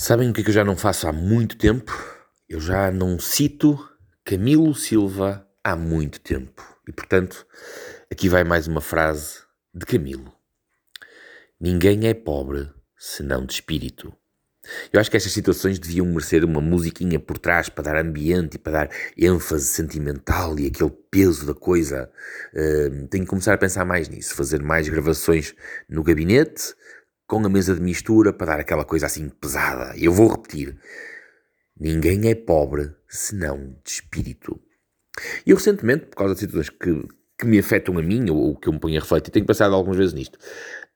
Sabem 0.00 0.30
o 0.30 0.32
que 0.32 0.42
é 0.42 0.44
que 0.44 0.50
eu 0.50 0.54
já 0.54 0.64
não 0.64 0.76
faço 0.76 1.08
há 1.08 1.12
muito 1.12 1.58
tempo? 1.58 1.92
Eu 2.48 2.60
já 2.60 2.88
não 2.88 3.18
cito 3.18 3.76
Camilo 4.24 4.72
Silva 4.72 5.44
há 5.62 5.74
muito 5.74 6.20
tempo. 6.20 6.62
E 6.86 6.92
portanto, 6.92 7.44
aqui 8.08 8.28
vai 8.28 8.44
mais 8.44 8.68
uma 8.68 8.80
frase 8.80 9.40
de 9.74 9.84
Camilo: 9.84 10.32
Ninguém 11.60 12.06
é 12.06 12.14
pobre 12.14 12.70
senão 12.96 13.44
de 13.44 13.54
espírito. 13.54 14.14
Eu 14.92 15.00
acho 15.00 15.10
que 15.10 15.16
estas 15.16 15.32
situações 15.32 15.80
deviam 15.80 16.06
merecer 16.06 16.44
uma 16.44 16.60
musiquinha 16.60 17.18
por 17.18 17.36
trás 17.36 17.68
para 17.68 17.84
dar 17.84 17.96
ambiente 17.96 18.54
e 18.54 18.58
para 18.58 18.84
dar 18.84 18.90
ênfase 19.16 19.66
sentimental 19.66 20.58
e 20.60 20.68
aquele 20.68 20.92
peso 21.10 21.44
da 21.44 21.54
coisa. 21.54 22.08
Uh, 22.54 23.08
tenho 23.08 23.24
que 23.24 23.30
começar 23.30 23.54
a 23.54 23.58
pensar 23.58 23.84
mais 23.84 24.08
nisso, 24.08 24.36
fazer 24.36 24.62
mais 24.62 24.88
gravações 24.88 25.56
no 25.88 26.04
gabinete, 26.04 26.74
com 27.28 27.44
a 27.44 27.48
mesa 27.48 27.74
de 27.74 27.82
mistura 27.82 28.32
para 28.32 28.46
dar 28.46 28.60
aquela 28.60 28.84
coisa 28.84 29.06
assim 29.06 29.28
pesada. 29.28 29.94
Eu 29.96 30.12
vou 30.12 30.28
repetir: 30.28 30.76
ninguém 31.78 32.28
é 32.28 32.34
pobre 32.34 32.90
senão 33.06 33.76
de 33.84 33.90
espírito. 33.90 34.58
E 35.46 35.50
eu 35.50 35.56
recentemente, 35.56 36.06
por 36.06 36.16
causa 36.16 36.34
de 36.34 36.40
situações 36.40 36.70
que, 36.70 37.06
que 37.38 37.46
me 37.46 37.58
afetam 37.58 37.98
a 37.98 38.02
mim 38.02 38.30
ou, 38.30 38.36
ou 38.38 38.56
que 38.56 38.68
eu 38.68 38.72
me 38.72 38.80
ponho 38.80 38.96
a 38.96 39.00
refletir, 39.00 39.30
tenho 39.30 39.46
pensado 39.46 39.74
algumas 39.74 39.98
vezes 39.98 40.14
nisto. 40.14 40.38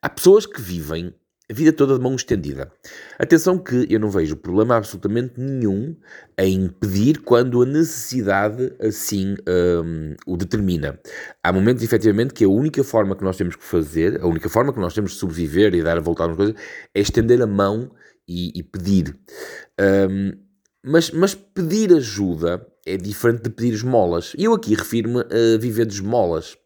Há 0.00 0.08
pessoas 0.08 0.46
que 0.46 0.60
vivem 0.60 1.14
a 1.52 1.54
vida 1.54 1.70
toda 1.70 1.96
de 1.96 2.00
mão 2.00 2.14
estendida. 2.14 2.72
Atenção 3.18 3.58
que 3.58 3.86
eu 3.90 4.00
não 4.00 4.10
vejo 4.10 4.36
problema 4.36 4.76
absolutamente 4.76 5.34
nenhum 5.38 5.94
em 6.38 6.66
pedir 6.66 7.20
quando 7.20 7.62
a 7.62 7.66
necessidade 7.66 8.72
assim 8.80 9.36
um, 9.46 10.14
o 10.26 10.36
determina. 10.36 10.98
Há 11.42 11.52
momentos, 11.52 11.84
efetivamente, 11.84 12.32
que 12.32 12.44
a 12.44 12.48
única 12.48 12.82
forma 12.82 13.14
que 13.14 13.22
nós 13.22 13.36
temos 13.36 13.54
que 13.54 13.62
fazer, 13.62 14.18
a 14.22 14.26
única 14.26 14.48
forma 14.48 14.72
que 14.72 14.80
nós 14.80 14.94
temos 14.94 15.12
de 15.12 15.18
sobreviver 15.18 15.74
e 15.74 15.82
dar 15.82 15.98
a 15.98 16.00
voltar 16.00 16.30
às 16.30 16.36
coisas, 16.36 16.54
é 16.94 17.00
estender 17.00 17.40
a 17.42 17.46
mão 17.46 17.90
e, 18.26 18.58
e 18.58 18.62
pedir. 18.62 19.14
Um, 19.78 20.32
mas, 20.82 21.10
mas 21.10 21.34
pedir 21.34 21.92
ajuda 21.92 22.66
é 22.86 22.96
diferente 22.96 23.42
de 23.42 23.50
pedir 23.50 23.74
esmolas. 23.74 24.32
E 24.38 24.44
eu 24.44 24.54
aqui 24.54 24.74
refiro-me 24.74 25.20
a 25.20 25.58
viver 25.60 25.84
de 25.84 25.94
esmolas. 25.94 26.56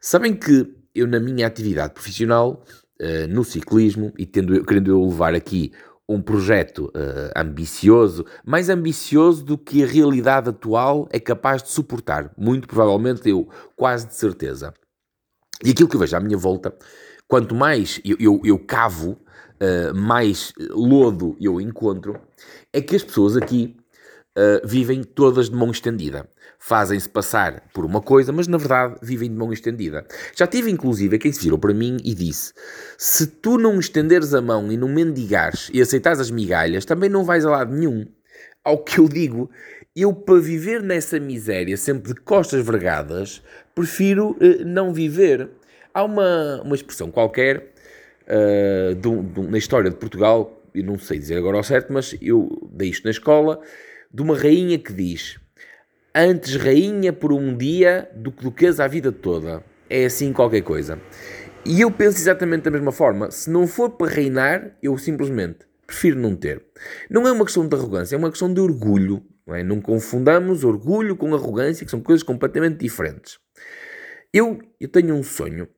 Sabem 0.00 0.34
que 0.34 0.68
eu, 0.94 1.06
na 1.06 1.20
minha 1.20 1.46
atividade 1.46 1.94
profissional, 1.94 2.64
uh, 3.00 3.26
no 3.28 3.42
ciclismo 3.42 4.12
e 4.18 4.26
tendo, 4.26 4.64
querendo 4.64 4.90
eu 4.90 5.04
levar 5.04 5.34
aqui 5.34 5.72
um 6.08 6.20
projeto 6.20 6.86
uh, 6.86 7.30
ambicioso, 7.36 8.26
mais 8.44 8.68
ambicioso 8.68 9.44
do 9.44 9.56
que 9.56 9.82
a 9.82 9.86
realidade 9.86 10.48
atual 10.48 11.08
é 11.12 11.20
capaz 11.20 11.62
de 11.62 11.70
suportar. 11.70 12.32
Muito 12.36 12.66
provavelmente, 12.66 13.28
eu 13.28 13.48
quase 13.76 14.08
de 14.08 14.14
certeza. 14.16 14.74
E 15.64 15.70
aquilo 15.70 15.88
que 15.88 15.94
eu 15.94 16.00
vejo 16.00 16.16
à 16.16 16.20
minha 16.20 16.36
volta, 16.36 16.74
quanto 17.28 17.54
mais 17.54 18.00
eu, 18.04 18.16
eu, 18.18 18.40
eu 18.44 18.58
cavo, 18.58 19.12
uh, 19.12 19.94
mais 19.94 20.52
lodo 20.70 21.36
eu 21.40 21.60
encontro, 21.60 22.20
é 22.72 22.80
que 22.80 22.96
as 22.96 23.04
pessoas 23.04 23.36
aqui 23.36 23.76
uh, 24.36 24.66
vivem 24.66 25.02
todas 25.02 25.48
de 25.48 25.56
mão 25.56 25.70
estendida. 25.70 26.28
Fazem-se 26.58 27.08
passar 27.08 27.62
por 27.72 27.84
uma 27.84 28.00
coisa, 28.00 28.32
mas 28.32 28.46
na 28.46 28.58
verdade 28.58 28.96
vivem 29.02 29.30
de 29.30 29.36
mão 29.36 29.52
estendida. 29.52 30.06
Já 30.36 30.46
tive 30.46 30.70
inclusive 30.70 31.18
quem 31.18 31.32
se 31.32 31.42
virou 31.42 31.58
para 31.58 31.72
mim 31.74 31.96
e 32.04 32.14
disse: 32.14 32.52
se 32.98 33.26
tu 33.26 33.56
não 33.56 33.78
estenderes 33.78 34.34
a 34.34 34.40
mão 34.40 34.70
e 34.70 34.76
não 34.76 34.88
mendigares 34.88 35.70
e 35.72 35.80
aceitares 35.80 36.20
as 36.20 36.30
migalhas, 36.30 36.84
também 36.84 37.08
não 37.08 37.24
vais 37.24 37.44
a 37.44 37.50
lado 37.50 37.74
nenhum. 37.74 38.06
Ao 38.62 38.78
que 38.78 38.98
eu 38.98 39.08
digo, 39.08 39.50
eu 39.96 40.12
para 40.12 40.38
viver 40.38 40.82
nessa 40.82 41.18
miséria, 41.18 41.76
sempre 41.76 42.12
de 42.12 42.20
costas 42.20 42.64
vergadas, 42.64 43.42
prefiro 43.74 44.32
uh, 44.32 44.64
não 44.64 44.92
viver. 44.92 45.48
Há 45.92 46.04
uma, 46.04 46.62
uma 46.62 46.74
expressão 46.74 47.10
qualquer 47.10 47.72
uh, 48.26 49.42
na 49.50 49.58
história 49.58 49.90
de 49.90 49.96
Portugal, 49.96 50.62
eu 50.74 50.84
não 50.84 50.98
sei 50.98 51.18
dizer 51.18 51.36
agora 51.36 51.56
ao 51.56 51.64
certo, 51.64 51.92
mas 51.92 52.14
eu 52.22 52.68
dei 52.70 52.90
isto 52.90 53.04
na 53.04 53.10
escola, 53.10 53.60
de 54.12 54.22
uma 54.22 54.36
rainha 54.36 54.78
que 54.78 54.92
diz: 54.92 55.38
Antes 56.14 56.56
rainha 56.56 57.12
por 57.12 57.32
um 57.32 57.56
dia 57.56 58.10
do 58.14 58.32
que 58.32 58.42
duquesa 58.42 58.84
a 58.84 58.88
vida 58.88 59.12
toda. 59.12 59.64
É 59.88 60.04
assim 60.04 60.32
qualquer 60.32 60.62
coisa. 60.62 61.00
E 61.64 61.80
eu 61.80 61.90
penso 61.90 62.18
exatamente 62.18 62.62
da 62.62 62.70
mesma 62.70 62.90
forma. 62.90 63.30
Se 63.30 63.50
não 63.50 63.66
for 63.66 63.90
para 63.90 64.10
reinar, 64.10 64.76
eu 64.82 64.96
simplesmente 64.96 65.58
prefiro 65.86 66.18
não 66.18 66.34
ter. 66.34 66.64
Não 67.08 67.26
é 67.26 67.32
uma 67.32 67.44
questão 67.44 67.66
de 67.66 67.76
arrogância, 67.76 68.14
é 68.14 68.18
uma 68.18 68.30
questão 68.30 68.52
de 68.52 68.60
orgulho. 68.60 69.22
Não, 69.46 69.54
é? 69.54 69.62
não 69.62 69.80
confundamos 69.80 70.64
orgulho 70.64 71.16
com 71.16 71.34
arrogância, 71.34 71.84
que 71.84 71.90
são 71.90 72.00
coisas 72.00 72.22
completamente 72.22 72.78
diferentes. 72.78 73.38
Eu, 74.32 74.60
eu 74.80 74.88
tenho 74.88 75.14
um 75.14 75.22
sonho 75.22 75.68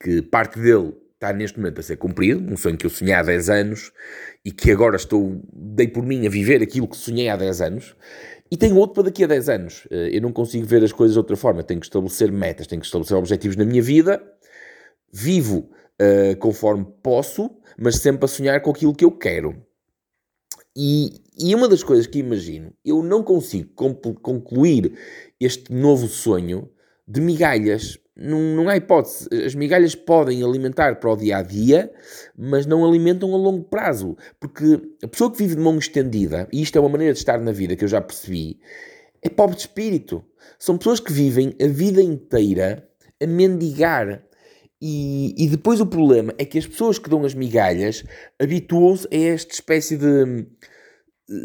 que 0.00 0.20
parte 0.20 0.60
dele 0.60 0.94
está 1.22 1.32
neste 1.32 1.58
momento 1.58 1.78
a 1.78 1.82
ser 1.82 1.96
cumprido, 1.96 2.52
um 2.52 2.56
sonho 2.56 2.76
que 2.76 2.84
eu 2.84 2.90
sonhei 2.90 3.14
há 3.14 3.22
10 3.22 3.48
anos 3.48 3.92
e 4.44 4.50
que 4.50 4.72
agora 4.72 4.96
estou, 4.96 5.40
dei 5.52 5.86
por 5.86 6.04
mim 6.04 6.26
a 6.26 6.30
viver 6.30 6.60
aquilo 6.60 6.88
que 6.88 6.96
sonhei 6.96 7.28
há 7.28 7.36
10 7.36 7.60
anos. 7.60 7.96
E 8.50 8.56
tenho 8.56 8.76
outro 8.76 8.94
para 8.94 9.04
daqui 9.04 9.22
a 9.22 9.28
10 9.28 9.48
anos. 9.48 9.86
Eh, 9.90 10.16
eu 10.16 10.20
não 10.20 10.32
consigo 10.32 10.66
ver 10.66 10.82
as 10.82 10.92
coisas 10.92 11.14
de 11.14 11.18
outra 11.18 11.36
forma. 11.36 11.62
Tenho 11.62 11.80
que 11.80 11.86
estabelecer 11.86 12.30
metas, 12.32 12.66
tenho 12.66 12.80
que 12.80 12.86
estabelecer 12.86 13.16
objetivos 13.16 13.56
na 13.56 13.64
minha 13.64 13.80
vida. 13.80 14.20
Vivo 15.12 15.70
uh, 16.00 16.36
conforme 16.38 16.86
posso, 17.02 17.50
mas 17.78 17.96
sempre 17.96 18.24
a 18.24 18.28
sonhar 18.28 18.60
com 18.60 18.70
aquilo 18.70 18.94
que 18.94 19.04
eu 19.04 19.12
quero. 19.12 19.54
E, 20.76 21.22
e 21.38 21.54
uma 21.54 21.68
das 21.68 21.82
coisas 21.82 22.06
que 22.06 22.18
imagino, 22.18 22.72
eu 22.84 23.02
não 23.02 23.22
consigo 23.22 23.70
concluir 23.74 24.98
este 25.38 25.72
novo 25.72 26.08
sonho 26.08 26.70
de 27.06 27.20
migalhas 27.20 27.98
não, 28.16 28.40
não 28.40 28.68
há 28.68 28.76
hipótese. 28.76 29.28
As 29.44 29.54
migalhas 29.54 29.94
podem 29.94 30.42
alimentar 30.42 30.96
para 30.96 31.10
o 31.10 31.16
dia 31.16 31.38
a 31.38 31.42
dia, 31.42 31.92
mas 32.36 32.66
não 32.66 32.84
alimentam 32.84 33.34
a 33.34 33.38
longo 33.38 33.64
prazo. 33.64 34.16
Porque 34.38 34.80
a 35.02 35.08
pessoa 35.08 35.30
que 35.30 35.38
vive 35.38 35.56
de 35.56 35.60
mão 35.60 35.78
estendida, 35.78 36.48
e 36.52 36.62
isto 36.62 36.76
é 36.76 36.80
uma 36.80 36.90
maneira 36.90 37.12
de 37.12 37.18
estar 37.18 37.38
na 37.40 37.52
vida 37.52 37.76
que 37.76 37.84
eu 37.84 37.88
já 37.88 38.00
percebi, 38.00 38.60
é 39.22 39.28
pobre 39.28 39.56
de 39.56 39.62
espírito. 39.62 40.22
São 40.58 40.76
pessoas 40.76 41.00
que 41.00 41.12
vivem 41.12 41.54
a 41.62 41.66
vida 41.66 42.02
inteira 42.02 42.88
a 43.22 43.26
mendigar. 43.26 44.22
E, 44.84 45.34
e 45.38 45.48
depois 45.48 45.80
o 45.80 45.86
problema 45.86 46.34
é 46.38 46.44
que 46.44 46.58
as 46.58 46.66
pessoas 46.66 46.98
que 46.98 47.08
dão 47.08 47.24
as 47.24 47.34
migalhas 47.34 48.02
habituam-se 48.38 49.06
a 49.12 49.16
esta 49.16 49.54
espécie 49.54 49.96
de 49.96 50.44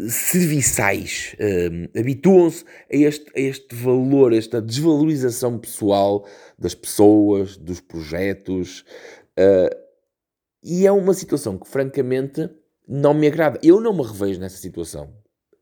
serviçais, 0.08 1.34
uh, 1.34 1.98
habituam-se 1.98 2.64
a 2.92 2.96
este, 2.96 3.26
a 3.34 3.40
este 3.40 3.74
valor, 3.74 4.32
a 4.32 4.36
esta 4.36 4.60
desvalorização 4.60 5.58
pessoal 5.58 6.26
das 6.58 6.74
pessoas, 6.74 7.56
dos 7.56 7.80
projetos, 7.80 8.84
uh, 9.38 9.88
e 10.62 10.86
é 10.86 10.92
uma 10.92 11.14
situação 11.14 11.56
que, 11.56 11.68
francamente, 11.68 12.50
não 12.86 13.14
me 13.14 13.26
agrada. 13.26 13.58
Eu 13.62 13.80
não 13.80 13.94
me 13.94 14.02
revejo 14.02 14.40
nessa 14.40 14.56
situação. 14.56 15.14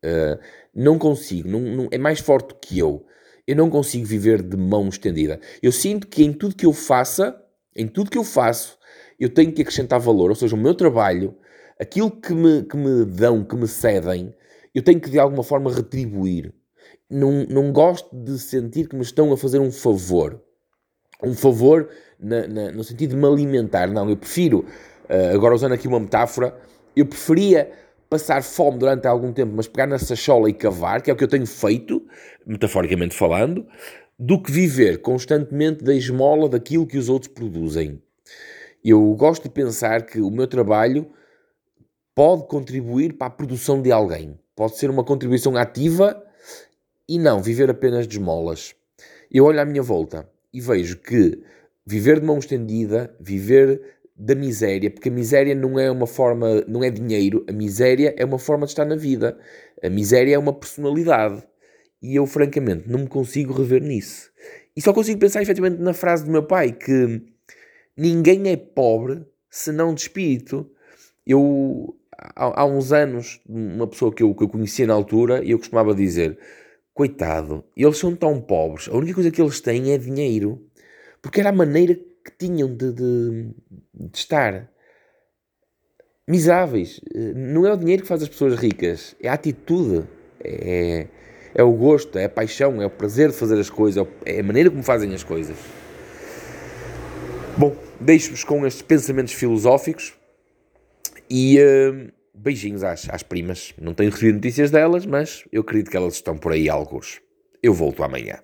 Uh, 0.04 0.38
não 0.74 0.98
consigo, 0.98 1.48
não, 1.48 1.60
não, 1.60 1.88
é 1.90 1.98
mais 1.98 2.20
forte 2.20 2.54
que 2.60 2.78
eu. 2.78 3.04
Eu 3.46 3.54
não 3.54 3.70
consigo 3.70 4.04
viver 4.04 4.42
de 4.42 4.56
mão 4.56 4.88
estendida. 4.88 5.40
Eu 5.62 5.70
sinto 5.70 6.06
que 6.06 6.24
em 6.24 6.32
tudo 6.32 6.56
que 6.56 6.66
eu 6.66 6.72
faça, 6.72 7.40
em 7.74 7.86
tudo 7.86 8.10
que 8.10 8.18
eu 8.18 8.24
faço, 8.24 8.75
eu 9.18 9.28
tenho 9.28 9.52
que 9.52 9.62
acrescentar 9.62 10.00
valor, 10.00 10.30
ou 10.30 10.36
seja, 10.36 10.54
o 10.54 10.58
meu 10.58 10.74
trabalho 10.74 11.34
aquilo 11.78 12.10
que 12.10 12.32
me, 12.32 12.62
que 12.62 12.76
me 12.76 13.04
dão, 13.04 13.44
que 13.44 13.54
me 13.54 13.68
cedem, 13.68 14.34
eu 14.74 14.82
tenho 14.82 15.00
que 15.00 15.10
de 15.10 15.18
alguma 15.18 15.42
forma 15.42 15.72
retribuir. 15.72 16.52
Não, 17.08 17.44
não 17.48 17.72
gosto 17.72 18.14
de 18.14 18.38
sentir 18.38 18.88
que 18.88 18.96
me 18.96 19.02
estão 19.02 19.32
a 19.32 19.36
fazer 19.36 19.58
um 19.58 19.70
favor. 19.70 20.42
Um 21.22 21.34
favor 21.34 21.88
na, 22.18 22.46
na, 22.46 22.72
no 22.72 22.82
sentido 22.82 23.10
de 23.10 23.16
me 23.16 23.26
alimentar. 23.26 23.88
Não, 23.88 24.08
eu 24.10 24.16
prefiro, 24.16 24.64
uh, 25.08 25.34
agora 25.34 25.54
usando 25.54 25.72
aqui 25.72 25.86
uma 25.86 26.00
metáfora, 26.00 26.56
eu 26.94 27.06
preferia 27.06 27.70
passar 28.08 28.42
fome 28.42 28.78
durante 28.78 29.06
algum 29.06 29.32
tempo, 29.32 29.52
mas 29.54 29.66
pegar 29.66 29.86
na 29.86 29.98
sachola 29.98 30.48
e 30.48 30.52
cavar, 30.52 31.02
que 31.02 31.10
é 31.10 31.12
o 31.12 31.16
que 31.16 31.24
eu 31.24 31.28
tenho 31.28 31.46
feito, 31.46 32.04
metaforicamente 32.46 33.14
falando, 33.14 33.66
do 34.18 34.40
que 34.40 34.50
viver 34.50 34.98
constantemente 34.98 35.84
da 35.84 35.94
esmola 35.94 36.48
daquilo 36.48 36.86
que 36.86 36.98
os 36.98 37.08
outros 37.08 37.32
produzem. 37.32 38.00
Eu 38.88 39.02
gosto 39.16 39.42
de 39.42 39.48
pensar 39.48 40.06
que 40.06 40.20
o 40.20 40.30
meu 40.30 40.46
trabalho 40.46 41.10
pode 42.14 42.46
contribuir 42.46 43.14
para 43.14 43.26
a 43.26 43.30
produção 43.30 43.82
de 43.82 43.90
alguém. 43.90 44.38
Pode 44.54 44.78
ser 44.78 44.88
uma 44.90 45.02
contribuição 45.02 45.56
ativa 45.56 46.22
e 47.08 47.18
não 47.18 47.42
viver 47.42 47.68
apenas 47.68 48.06
de 48.06 48.16
esmolas. 48.16 48.76
Eu 49.28 49.46
olho 49.46 49.60
à 49.60 49.64
minha 49.64 49.82
volta 49.82 50.30
e 50.52 50.60
vejo 50.60 50.98
que 50.98 51.42
viver 51.84 52.20
de 52.20 52.26
mão 52.26 52.38
estendida, 52.38 53.12
viver 53.18 53.82
da 54.14 54.36
miséria, 54.36 54.88
porque 54.88 55.08
a 55.08 55.12
miséria 55.12 55.52
não 55.56 55.80
é 55.80 55.90
uma 55.90 56.06
forma, 56.06 56.64
não 56.68 56.84
é 56.84 56.88
dinheiro, 56.88 57.44
a 57.48 57.52
miséria 57.52 58.14
é 58.16 58.24
uma 58.24 58.38
forma 58.38 58.66
de 58.66 58.70
estar 58.70 58.84
na 58.84 58.94
vida. 58.94 59.36
A 59.82 59.90
miséria 59.90 60.36
é 60.36 60.38
uma 60.38 60.52
personalidade. 60.52 61.42
E 62.00 62.14
eu, 62.14 62.24
francamente, 62.24 62.88
não 62.88 63.00
me 63.00 63.08
consigo 63.08 63.52
rever 63.52 63.82
nisso. 63.82 64.30
E 64.76 64.80
só 64.80 64.92
consigo 64.92 65.18
pensar 65.18 65.42
efetivamente 65.42 65.82
na 65.82 65.92
frase 65.92 66.24
do 66.24 66.30
meu 66.30 66.44
pai, 66.44 66.70
que 66.70 67.34
ninguém 67.96 68.48
é 68.48 68.56
pobre 68.56 69.24
senão 69.50 69.94
de 69.94 70.02
espírito. 70.02 70.70
Eu 71.26 71.96
há, 72.16 72.62
há, 72.62 72.66
uns 72.66 72.92
anos, 72.92 73.40
uma 73.48 73.86
pessoa 73.86 74.12
que 74.12 74.22
eu, 74.22 74.34
que 74.34 74.44
eu 74.44 74.48
conhecia 74.48 74.86
na 74.86 74.94
altura, 74.94 75.42
eu 75.44 75.58
costumava 75.58 75.94
dizer: 75.94 76.38
coitado, 76.92 77.64
eles 77.76 77.98
são 77.98 78.14
tão 78.14 78.40
pobres, 78.40 78.88
a 78.88 78.96
única 78.96 79.14
coisa 79.14 79.30
que 79.30 79.40
eles 79.40 79.60
têm 79.60 79.92
é 79.92 79.98
dinheiro, 79.98 80.66
porque 81.20 81.40
era 81.40 81.50
a 81.50 81.52
maneira 81.52 81.94
que 81.94 82.32
tinham 82.38 82.74
de, 82.74 82.92
de, 82.92 83.50
de 83.94 84.18
estar. 84.18 84.68
miseráveis. 86.26 87.00
Não 87.34 87.66
é 87.66 87.72
o 87.72 87.76
dinheiro 87.76 88.02
que 88.02 88.08
faz 88.08 88.22
as 88.22 88.28
pessoas 88.28 88.54
ricas, 88.54 89.14
é 89.20 89.28
a 89.28 89.34
atitude, 89.34 90.06
é, 90.42 91.06
é 91.54 91.62
o 91.62 91.72
gosto, 91.72 92.18
é 92.18 92.24
a 92.24 92.28
paixão, 92.28 92.82
é 92.82 92.86
o 92.86 92.90
prazer 92.90 93.30
de 93.30 93.36
fazer 93.36 93.58
as 93.58 93.70
coisas, 93.70 94.06
é 94.24 94.40
a 94.40 94.42
maneira 94.42 94.70
como 94.70 94.82
fazem 94.82 95.14
as 95.14 95.24
coisas. 95.24 95.56
Bom, 97.56 97.74
deixo-vos 98.00 98.44
com 98.44 98.66
estes 98.66 98.82
pensamentos 98.82 99.32
filosóficos 99.32 100.14
e 101.30 101.58
uh, 101.58 102.12
beijinhos 102.34 102.84
às, 102.84 103.08
às 103.10 103.22
primas. 103.22 103.74
Não 103.80 103.94
tenho 103.94 104.10
recebido 104.10 104.36
notícias 104.36 104.70
delas, 104.70 105.06
mas 105.06 105.44
eu 105.52 105.62
acredito 105.62 105.90
que 105.90 105.96
elas 105.96 106.14
estão 106.14 106.36
por 106.36 106.52
aí 106.52 106.68
alguns. 106.68 107.20
Eu 107.62 107.72
volto 107.72 108.02
amanhã. 108.02 108.38